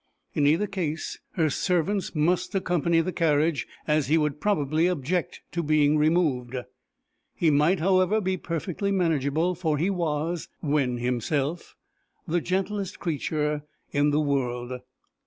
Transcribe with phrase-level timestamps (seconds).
[0.33, 5.61] In either case her servants must accompany the carriage, as he would probably object to
[5.61, 6.55] being removed.
[7.35, 11.75] He might, however, be perfectly manageable, for he was, when himself,
[12.27, 13.61] the gentlest creature
[13.91, 14.73] in the world!